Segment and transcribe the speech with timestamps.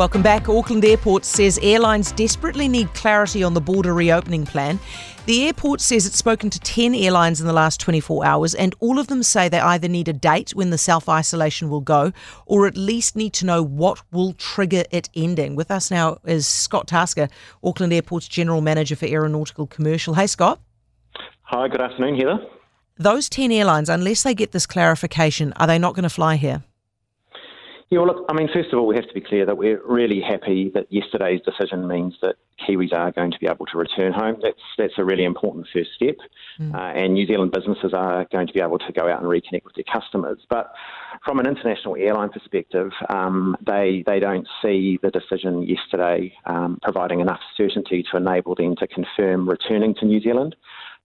[0.00, 0.48] Welcome back.
[0.48, 4.80] Auckland Airport says airlines desperately need clarity on the border reopening plan.
[5.26, 8.98] The airport says it's spoken to 10 airlines in the last 24 hours, and all
[8.98, 12.14] of them say they either need a date when the self isolation will go
[12.46, 15.54] or at least need to know what will trigger it ending.
[15.54, 17.28] With us now is Scott Tasker,
[17.62, 20.14] Auckland Airport's General Manager for Aeronautical Commercial.
[20.14, 20.60] Hey, Scott.
[21.42, 22.38] Hi, good afternoon, Heather.
[22.96, 26.64] Those 10 airlines, unless they get this clarification, are they not going to fly here?
[27.90, 29.84] Yeah, well, look, I mean, first of all, we have to be clear that we're
[29.84, 34.12] really happy that yesterday's decision means that Kiwis are going to be able to return
[34.12, 34.36] home.
[34.40, 36.14] That's that's a really important first step,
[36.60, 36.72] mm.
[36.72, 39.64] uh, and New Zealand businesses are going to be able to go out and reconnect
[39.64, 40.38] with their customers.
[40.48, 40.72] But
[41.24, 47.18] from an international airline perspective, um, they they don't see the decision yesterday um, providing
[47.18, 50.54] enough certainty to enable them to confirm returning to New Zealand.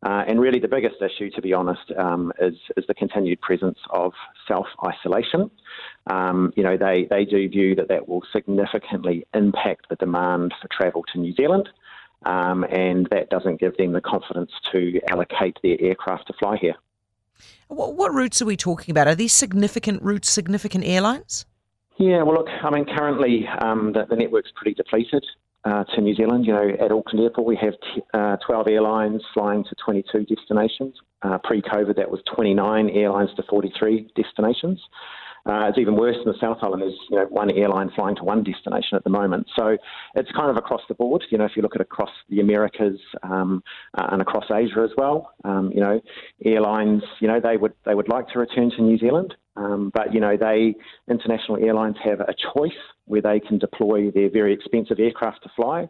[0.06, 3.80] Uh, and really, the biggest issue, to be honest, um, is, is the continued presence
[3.90, 4.14] of
[4.48, 5.50] self isolation.
[6.08, 10.68] Um, you know, they, they do view that that will significantly impact the demand for
[10.68, 11.70] travel to New Zealand,
[12.26, 16.76] um, and that doesn't give them the confidence to allocate their aircraft to fly here.
[17.68, 19.08] What, what routes are we talking about?
[19.08, 21.46] Are these significant routes, significant airlines?
[21.98, 25.26] Yeah, well, look, I mean, currently um, the, the network's pretty depleted
[25.64, 26.46] uh, to New Zealand.
[26.46, 30.94] You know, at Auckland Airport, we have t- uh, 12 airlines flying to 22 destinations.
[31.22, 34.80] Uh, Pre COVID, that was 29 airlines to 43 destinations.
[35.48, 36.82] Uh, it's even worse in the South Island.
[36.82, 39.48] There's you know one airline flying to one destination at the moment.
[39.56, 39.78] So
[40.16, 41.24] it's kind of across the board.
[41.30, 43.64] You know, if you look at across the Americas um,
[43.96, 46.02] uh, and across Asia as well, um, you know,
[46.44, 50.14] airlines, you know, they would they would like to return to New Zealand, um, but
[50.14, 50.74] you know, they
[51.10, 52.72] international airlines have a choice
[53.06, 55.88] where they can deploy their very expensive aircraft to fly.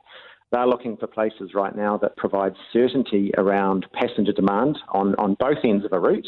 [0.51, 5.57] They're looking for places right now that provide certainty around passenger demand on, on both
[5.63, 6.27] ends of a route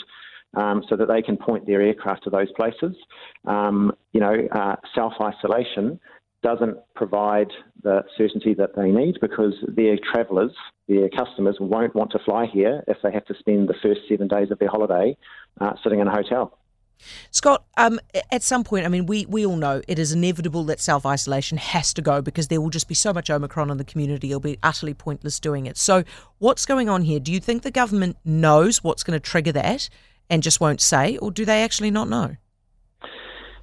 [0.58, 2.95] um, so that they can point their aircraft to those places.
[3.45, 6.00] Um, you know, uh, self isolation
[6.44, 7.47] doesn't provide
[7.83, 10.52] the certainty that they need because their travellers,
[10.88, 14.28] their customers, won't want to fly here if they have to spend the first seven
[14.28, 15.16] days of their holiday
[15.62, 16.57] uh, sitting in a hotel.
[17.29, 18.00] Scott, um,
[18.31, 21.57] at some point, I mean, we, we all know it is inevitable that self isolation
[21.59, 24.29] has to go because there will just be so much Omicron in the community.
[24.29, 25.78] It'll be utterly pointless doing it.
[25.78, 26.03] So,
[26.39, 27.19] what's going on here?
[27.19, 29.89] Do you think the government knows what's going to trigger that?
[30.29, 32.35] And just won't say, or do they actually not know?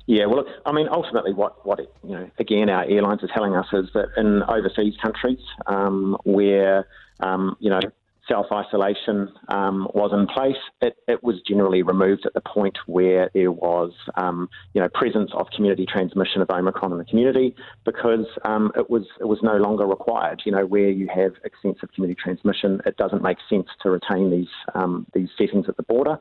[0.06, 3.66] Yeah, well, I mean, ultimately, what, what you know, again, our airlines are telling us
[3.72, 6.86] is that in overseas countries um, where,
[7.20, 7.80] um, you know,
[8.28, 13.30] self isolation um, was in place, it, it, was generally removed at the point where
[13.34, 17.54] there was, um, you know, presence of community transmission of Omicron in the community,
[17.84, 20.42] because um, it was it was no longer required.
[20.44, 24.52] You know, where you have extensive community transmission, it doesn't make sense to retain these
[24.74, 26.18] um, these settings at the border.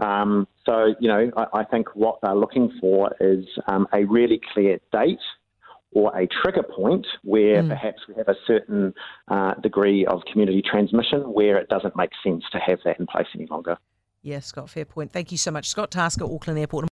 [0.00, 4.40] Um, so, you know, I, I, think what they're looking for is um, a really
[4.54, 5.18] clear date
[5.92, 7.68] or a trigger point where mm.
[7.68, 8.94] perhaps we have a certain
[9.28, 13.26] uh, degree of community transmission where it doesn't make sense to have that in place
[13.34, 13.76] any longer.
[14.22, 15.12] Yes, Scott, fair point.
[15.12, 15.68] Thank you so much.
[15.68, 16.84] Scott Tasker, Auckland Airport.